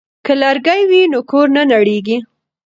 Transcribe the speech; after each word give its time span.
که 0.25 0.33
لرګی 0.41 0.81
وي 0.89 1.01
نو 1.11 1.19
کور 1.29 1.47
نه 1.55 1.63
نړیږي. 1.73 2.17